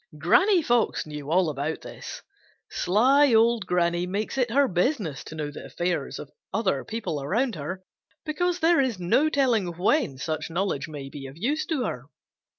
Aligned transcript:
Granny 0.17 0.63
Fox 0.63 1.05
knew 1.05 1.29
all 1.29 1.47
about 1.47 1.81
this. 1.81 2.23
Sly 2.71 3.35
old 3.35 3.67
Granny 3.67 4.07
makes 4.07 4.35
it 4.35 4.49
her 4.49 4.67
business 4.67 5.23
to 5.25 5.35
know 5.35 5.51
the 5.51 5.65
affairs 5.65 6.17
of 6.17 6.31
other 6.51 6.83
people 6.83 7.21
around 7.21 7.53
her 7.53 7.83
because 8.25 8.61
there 8.61 8.81
is 8.81 8.97
no 8.99 9.29
telling 9.29 9.77
when 9.77 10.17
such 10.17 10.49
knowledge 10.49 10.87
may 10.87 11.07
be 11.07 11.27
of 11.27 11.37
use 11.37 11.67
to 11.67 11.83
her. 11.83 12.09